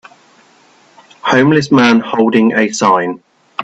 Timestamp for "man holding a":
1.71-2.71